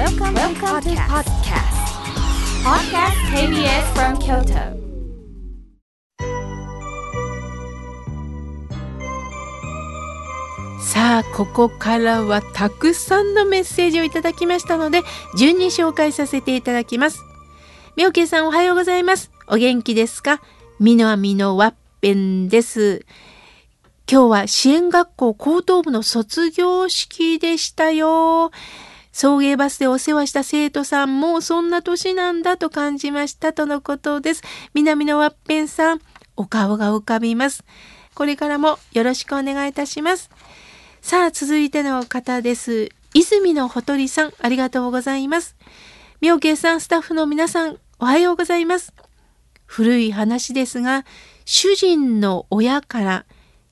[0.00, 1.76] Welcome, Welcome to podcast.
[2.64, 3.18] Podcast.
[3.36, 4.80] KBS from Kyoto.
[10.80, 15.02] さあここからはたくさんのメッセージをいただきましたので
[15.36, 17.22] 順に紹介させていただきます
[17.94, 20.40] みょうけいさんおはようございますお元気ですか
[20.78, 23.04] みのあみのわっぺんです
[24.10, 28.50] 今日は支援学校高等部の卒業式でしたよ
[29.12, 34.42] 送迎バスでお世話した生徒さんもそんな年なんだと感じましたとのことです
[34.74, 36.00] 南のわっぺんさん
[36.36, 37.64] お顔が浮かびます
[38.14, 40.30] これからもよろしくお願いいたします
[41.02, 42.90] さあ、続いての方です。
[43.14, 45.56] 泉のほとりさん、ありがとうございます。
[46.20, 48.92] 妙慶さん、スタッフの皆さん、おはようございます。
[49.64, 51.04] 古い話ですが、
[51.46, 53.24] 主人の親から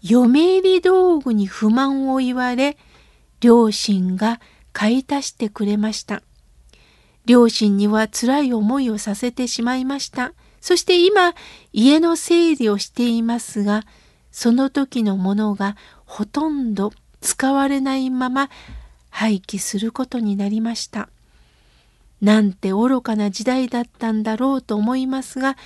[0.00, 2.78] 嫁入り道具に不満を言われ、
[3.40, 4.40] 両親が
[4.80, 6.22] 買い足してくれました。
[7.26, 10.32] 両親には辛い思いをさせてしまいました。
[10.62, 11.34] そして今、
[11.74, 13.82] 家の整理をしていますが、
[14.32, 18.48] その時のものがほとんど使われないまま
[19.10, 21.10] 廃棄することになりました。
[22.22, 25.58] なんて愚かな時代だったんだろうと思いますが、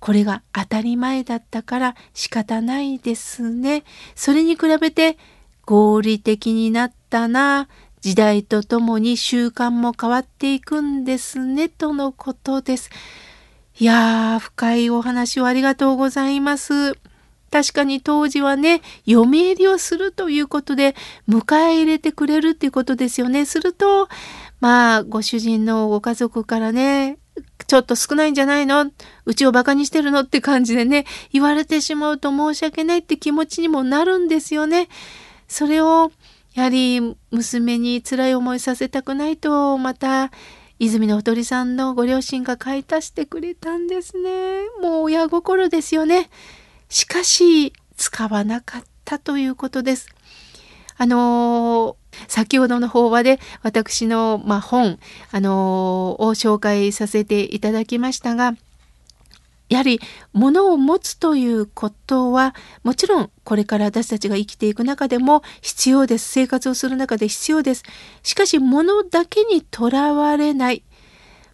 [0.00, 3.84] これが当たり前だったから仕方ないですね。
[4.14, 5.18] それに比べて
[5.66, 7.68] 合理的になったな。
[8.04, 11.70] 時代とともに習慣も変わっていくんですね。
[11.70, 12.90] とのことです。
[13.80, 16.98] いやー、深いお話をありがとうございます。
[17.50, 20.94] 確かに当時はね、嫁入りをするということで、
[21.26, 23.46] 迎え入れてくれるっていうことですよね。
[23.46, 24.10] すると、
[24.60, 27.16] まあ、ご主人のご家族からね、
[27.66, 28.90] ちょっと少ないんじゃないの？
[29.24, 34.90] うちをバカにしてるのって感じでね、言われてしまうと申し訳ないって気持ちにもなるんですよね。
[35.48, 36.12] それを、
[36.54, 40.30] やはり娘に辛い思いさせたくないと、また、
[40.78, 44.62] 泉のおとりさんのご両親が買い足してくれたんですね。
[44.80, 46.30] もう親心ですよね。
[46.88, 50.08] しかし使わなかったということです。
[50.96, 54.98] あのー、先ほどの法話で私の、まあ、本、
[55.32, 58.54] あのー、を紹介させていただきましたが、
[59.68, 60.00] やはり
[60.32, 66.28] 物を持つということはもちろんこれから私たちが生きていく中でも必要です。
[66.28, 67.82] 生活をする中で必要です。
[68.22, 70.82] しかし物だけにとらわれない。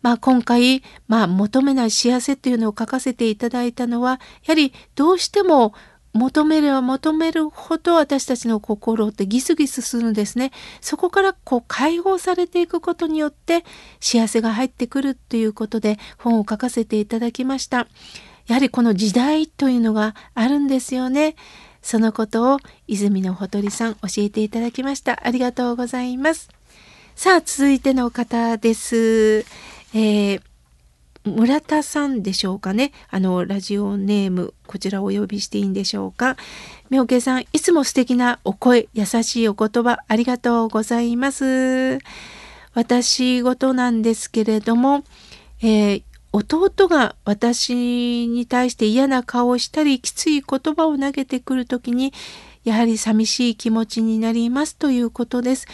[0.00, 5.74] まあ、今回、まあ、求めない幸せというのを書かせていただいたのはやはりどうしても
[6.18, 10.50] 求めれば求めるほど私たちの心ってギスギスするんですね。
[10.80, 13.64] そこからこう解放されていくことによって
[14.00, 17.86] 幸せが入ってくるということで本を書かせていただきました。
[18.48, 21.36] やはりこの時代というのがあるんですよね。
[21.82, 25.20] そのことを泉のほとりさん教えていただきました。
[25.22, 26.48] ありがとうございます。
[27.14, 29.44] さあ続いての方です。
[29.94, 30.42] えー、
[31.24, 32.92] 村田さんでしょうかね。
[33.10, 36.36] あの、ラジオネーム、こちらをお呼びしていいんでしょうか。
[36.90, 41.98] 妙慶さん、いつも素敵なお声、優しいお言葉、ありがとうございます。
[42.74, 45.02] 私事なんですけれども、
[45.60, 46.02] えー、
[46.32, 52.12] 弟が私に対して嫌な顔をしたり、きつい言葉を投げてくるときに、
[52.64, 55.66] やはり寂しい気持ちになりますということです。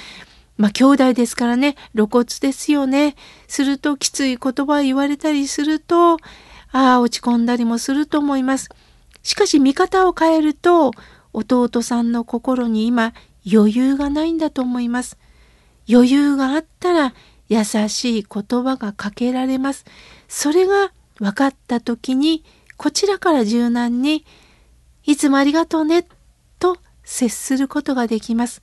[0.56, 3.16] まあ兄弟ですからね、露骨ですよね。
[3.48, 6.14] するときつい言葉言われたりすると、
[6.72, 8.68] ああ、落ち込んだりもすると思います。
[9.22, 10.92] しかし見方を変えると、
[11.32, 13.12] 弟さんの心に今
[13.50, 15.18] 余裕がないんだと思います。
[15.88, 17.14] 余裕があったら
[17.48, 19.84] 優しい言葉がかけられます。
[20.28, 22.44] それが分かった時に、
[22.76, 24.24] こちらから柔軟に、
[25.04, 26.06] いつもありがとうね、
[26.58, 28.62] と接することができます。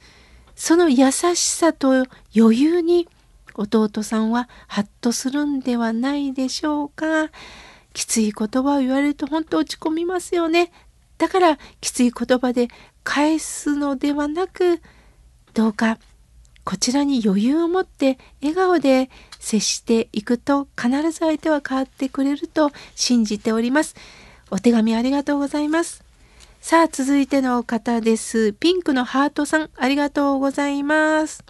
[0.56, 3.08] その優しさと余裕に
[3.56, 7.30] 弟さんはハッとするんではないでしょうか。
[7.94, 10.72] きつい言葉を言われると本当落ち込みますよね。
[11.18, 12.70] だからきつい言葉で
[13.04, 14.82] 返すのではなく
[15.54, 15.98] どうか
[16.64, 23.96] こちらに余裕を持って笑顔で接していくと必ず相手は変わってくれると信じております。
[24.52, 26.11] お手紙ありがとうございます。
[26.64, 28.54] さあ、続いての方です。
[28.54, 31.44] ピンクのハートさん、ありがとうございます。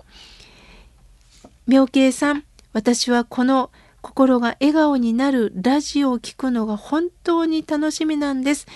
[1.67, 8.67] 妙慶さん、私はこの心が笑顔になるラジオを聴くのが本当に楽しみなんです。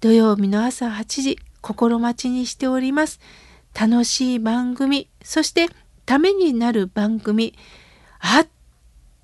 [0.00, 3.20] 土曜日の朝8時、心待ちにしております。
[3.72, 5.68] 楽しい番組、そして
[6.04, 7.54] ためになる番組、
[8.18, 8.48] あっ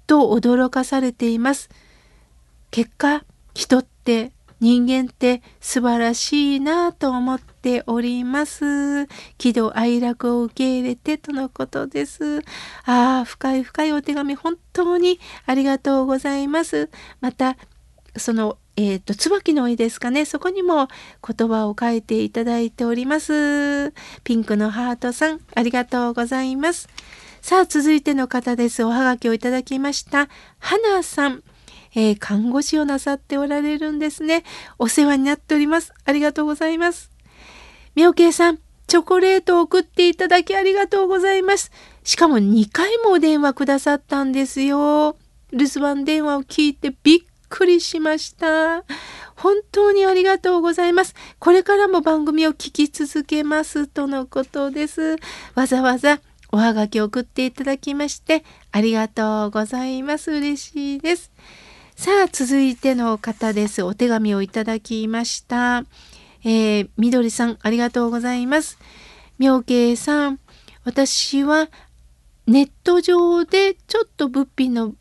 [0.07, 1.71] と驚かされています。
[2.71, 4.31] 結果、人って
[4.63, 9.09] 人間って素晴らしいなと思っております。
[9.37, 12.43] 喜怒哀楽を受け入れてとのことです。
[12.85, 16.91] ああ、深い深いお手紙本当にありがとうございます。
[17.21, 17.57] また、
[18.17, 20.25] そのえっ、ー、と、椿の絵ですかね。
[20.25, 20.87] そこにも
[21.27, 23.93] 言葉を書いていただいております。
[24.23, 26.89] ピンクのハートさん、ありがとうございます。
[27.41, 28.85] さあ、続いての方です。
[28.85, 30.29] おはがきをいただきました。
[30.61, 31.43] 花さん。
[31.95, 34.45] えー、看護師をなさっておられるんですね。
[34.79, 35.93] お世話になっております。
[36.05, 37.11] ありがとうございます。
[37.95, 41.71] みょうけいさん、チョコレートを送っていただきありがとうございます。
[42.05, 45.17] しかも2回もお電話くださったんですよ。
[45.53, 48.85] 留守番電話を聞いてびっくりしました。
[49.37, 51.15] 本当にありがとうございます。
[51.39, 55.17] これからも番組を聞き続けますとのことです。
[55.55, 60.33] わざわざおはがきを送っていただきましてありがとうございます。
[60.33, 61.31] 嬉しいです。
[62.03, 63.81] さあ続いての方です。
[63.85, 65.85] お手紙をいただきました。
[66.43, 68.77] えー、みどりさんありがとうございます。
[69.39, 70.41] 妙慶さん
[70.83, 71.69] 私は
[72.49, 74.95] ネット上でちょっと物品の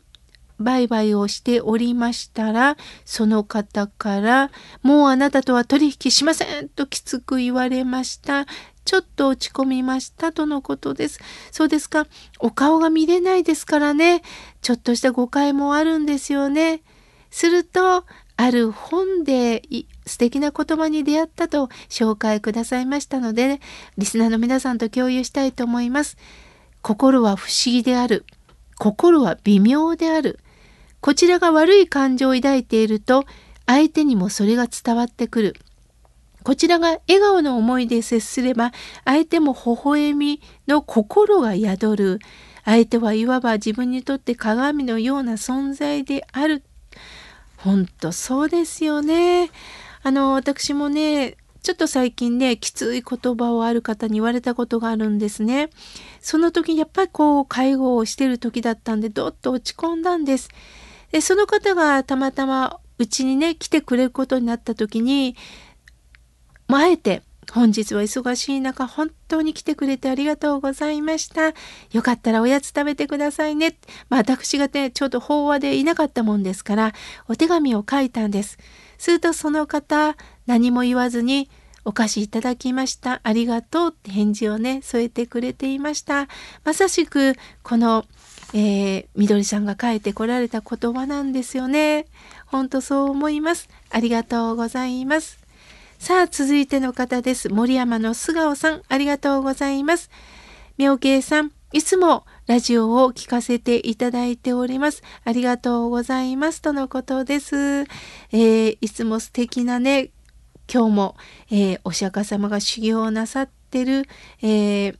[0.60, 4.52] 売買をしておりましたら、その方から、
[4.84, 8.46] もうあなたとは取引しませんときつく言われました。
[8.84, 11.18] ちょっと落ち込みましたとのことです。
[11.50, 12.06] そうですか。
[12.38, 14.22] お顔が見れないですからね。
[14.60, 16.82] ちょっとした誤解もあるんですよね。
[17.32, 18.04] すると、
[18.36, 19.62] ある本で
[20.06, 23.60] 素敵な言葉に出会ったと紹介くださいましたので、
[23.98, 26.16] リスナーの皆さんと共有したいと思います。
[26.82, 28.24] 心は不思議である。
[28.78, 30.38] 心は微妙である。
[31.00, 33.24] こちらが悪い感情を抱いていると
[33.66, 35.56] 相手にもそれが伝わってくる。
[36.42, 38.72] こちらが笑顔の思いで接すれば
[39.04, 42.18] 相手も微笑みの心が宿る。
[42.64, 46.62] 相手はいわば自分にとって鏡のような存在である。
[47.64, 49.50] 本当そうですよね。
[50.02, 55.70] あの私もねちょっと最近ねきつい言葉をある方に言われたことがあるんですね。
[56.20, 60.48] その時やっぱりこう介護をしてる時だったんでどっと落ち込んだんです。
[61.12, 65.36] でその方がたまたまうちにね来てくれることになった時に、
[66.66, 71.52] まあ、あえて本日は忙しい中本当に来てくれてありがとうございました。
[71.92, 73.76] よかったらおやつ食べてくださいね。
[74.08, 76.92] まあ私がねちょうど法話でいなかったもんですから
[77.28, 78.58] お手紙を書いたんです。
[78.96, 80.16] するとその方
[80.46, 81.50] 何も言わずに
[81.84, 83.20] お菓子いただきました。
[83.24, 86.28] ありがとうって返事をね添えてくれていました。
[86.64, 88.04] まさしくこの
[88.54, 92.06] えー、みどりさんが書いてこられた言葉なんですよね。
[92.46, 93.68] ほんとそう思います。
[93.90, 95.41] ありがとうございます。
[96.02, 97.48] さあ、続いての方です。
[97.48, 100.10] 森山の素顔さん、ありがとうございます。
[100.76, 105.04] 妙慶さん、いつもラジオを聞かせていただいております。
[105.22, 106.60] ありがとうございます。
[106.60, 107.82] とのことです。
[107.82, 110.10] えー、いつも素敵なね、
[110.68, 111.16] 今日も、
[111.52, 114.08] えー、お釈迦様が修行をなさってる、
[114.42, 114.96] えー、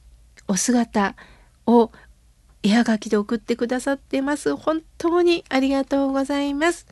[0.46, 1.16] お姿
[1.66, 1.90] を
[2.62, 4.55] 絵はがきで送ってくださってます。
[4.55, 6.87] 本当にありがとうございます。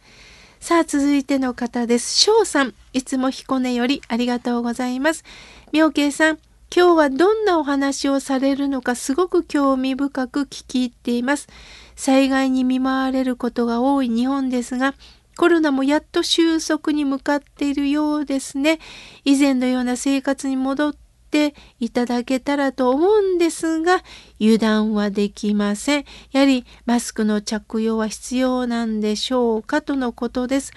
[0.60, 2.14] さあ、続いての方です。
[2.20, 5.24] 翔さん、いつも彦根よりありがとうございます。
[5.72, 6.38] 妙慶さん、
[6.74, 11.48] 今日はどんなお話をされるのかすごく興味深く聞き入っています。
[11.96, 14.94] 災害に見舞われることが多い日本ですが、
[15.38, 18.80] コロナもやっと収束に向かっているようですね。
[19.24, 24.02] 以前のような生活に戻ってっていただけたらと思うんですが、
[24.40, 26.04] 油断はできません。
[26.32, 30.72] やはりマスクの着用は必要なんでしょうかとのことです。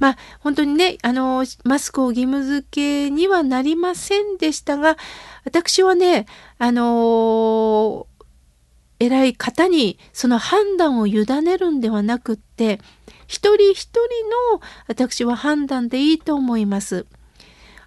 [0.00, 4.96] まあ本当にね、あの、マスクを義務付けにはなりませんでしたが、
[5.44, 6.26] 私はね、
[6.58, 8.08] あの
[8.98, 12.80] 偉い方にその判断を委ねるんではなくって、
[13.28, 14.00] 一人一人
[14.54, 17.06] の私は判断でいいと思います。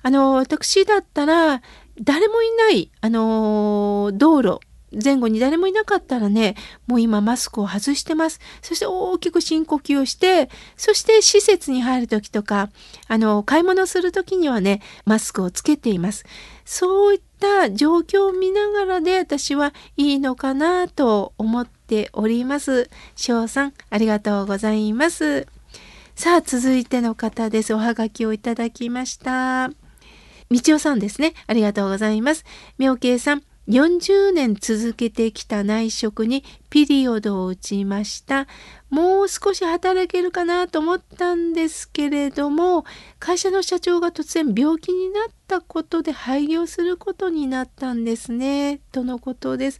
[0.03, 1.61] あの、私だったら、
[2.01, 4.59] 誰もいない、あのー、道路、
[4.91, 6.55] 前後に誰もいなかったらね、
[6.87, 8.39] もう今マスクを外してます。
[8.61, 12.69] そして大きく深呼吸をして、そして施設に入る時とか、
[13.07, 16.25] あの、買い物する時にはね、マスクをつけています。
[16.65, 22.89] そういった状況を見ながらで私はいいのかなと思っております。
[23.15, 25.47] 翔さん、ありがとうございます。
[26.15, 27.73] さあ、続いての方です。
[27.73, 29.86] おはがきをいただきました。
[30.49, 31.33] みちおさんですね。
[31.47, 32.45] ありがとうございます。
[32.77, 38.47] 妙慶さん、40年続けてきた内職にピリオドを打ちました。
[38.89, 42.85] もう少し働けるかなと思ったんですけれども、
[43.19, 48.79] 会社の社長が突然病気になったことで廃業することになったんですね。
[48.93, 49.79] とのことです。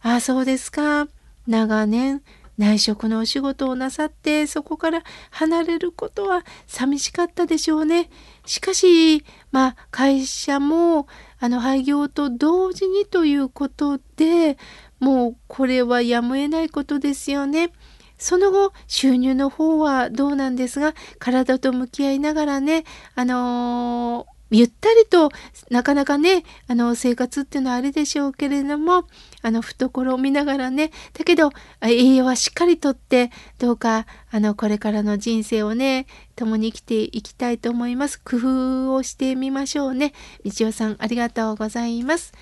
[0.00, 1.06] あ、そうですか。
[1.46, 2.22] 長年
[2.60, 8.10] 内職のお仕事をなさってそこから離れることは寂しかったでしょうね。
[8.44, 11.06] しかし、まあ、会社も
[11.38, 14.58] あの廃業と同時にということで
[14.98, 17.72] もうこれはやむを得ないことですよね。
[18.18, 25.30] その後収入の方はどうなんですが体と向き合いながらねあのーゆったりと
[25.70, 29.04] なかなかねあの生活っていうのはあれでしょうけれども
[29.42, 38.20] あの懐を見ながらねだけど栄養はしっかりとってどうかあのこれからの人生をね共に生きていきたいと思います。
[38.20, 40.12] 工夫をしてみましょうね。
[40.44, 42.32] 道夫さんありがとうございます。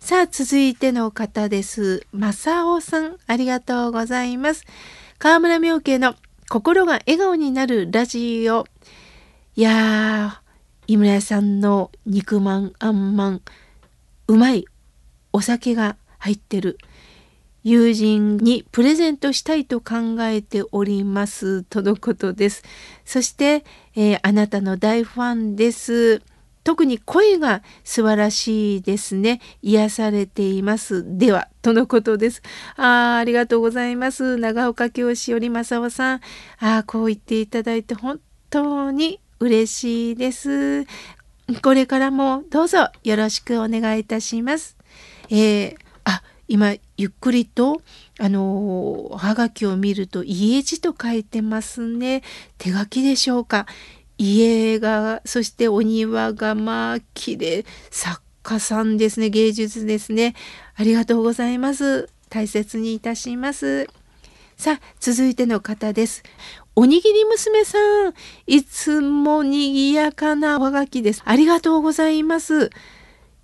[0.00, 2.04] さあ続いての方です。
[2.12, 4.64] 正雄さんありがとうございます。
[5.18, 6.16] 河村明慶の
[6.48, 8.66] 心が笑顔になるラジオ。
[9.54, 10.41] いやー
[10.86, 13.42] 井村屋さんの肉まんあんまん
[14.26, 14.64] うまい
[15.32, 16.78] お酒が入ってる
[17.64, 22.64] 友人にプレゼントしたいと考えておりますとのことです。
[23.04, 26.22] そして、えー、あなたの大ファンです。
[26.64, 29.40] 特に声が素晴らしいですね。
[29.62, 31.04] 癒されています。
[31.18, 32.42] では、とのことです。
[32.76, 34.36] あありがとうございます。
[34.38, 36.20] 長岡教師より正雄さん。
[36.58, 38.20] ああ、こう言っていただいて本
[38.50, 40.84] 当に嬉しいです。
[41.62, 44.76] これからもどうぞよろしくお願いいたします。
[45.30, 47.82] えー、あ、今ゆっくりと
[48.20, 52.22] あのはがきを見ると家字と書いてますね。
[52.58, 53.66] 手書きでしょうか。
[54.18, 60.34] 家がそしてお庭がまあ綺麗作家さんですね芸術ですね
[60.76, 63.88] ありがとうございます大切にいたします
[64.56, 66.22] さあ続いての方です
[66.74, 68.14] おにぎり娘さん、
[68.46, 71.22] いつも賑やかな和がきです。
[71.26, 72.70] ありがとうございます。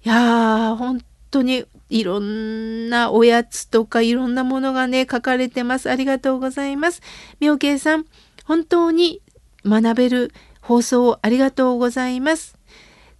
[0.05, 5.91] いやー、本当にいろんなおやつとかいろんなものがね、書かれてます。
[5.91, 7.03] ありがとうございます。
[7.39, 8.07] 妙慶さん、
[8.45, 9.21] 本当に
[9.65, 10.33] 学べる
[10.63, 12.57] 放送をありがとうございます。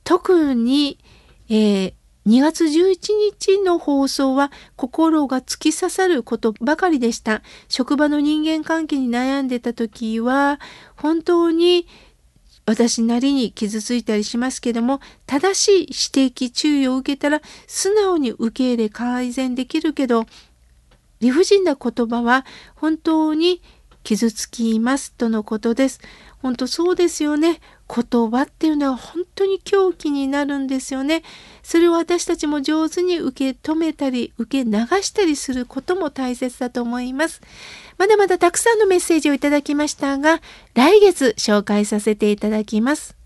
[0.05, 0.99] 特に、
[1.51, 1.95] えー、
[2.29, 2.99] 2月11
[3.41, 7.41] 日の放送は心が突き刺さることばかりでした。
[7.69, 10.61] 職場の人間関係に悩んでた時は
[10.95, 11.87] 本当に
[12.67, 20.27] 私なりに傷ついたりしますけども正しい指摘注意を受けたら素直に受け入れ改善できるけど
[21.21, 22.45] 理不尽な言葉は
[22.75, 23.63] 本当に
[24.03, 26.01] 傷つきますとのことです。
[26.43, 27.61] 本当そうですよね。
[27.89, 31.23] 言葉っていうのは本当に狂気になるんですよね。
[31.63, 37.41] それを私たちも上手に受け止めたり受け流したりすることも大切だと思います。
[37.97, 40.41] まだまだたくさんのメッセージをいただきましたが
[40.75, 43.18] 来月紹介させていただきます。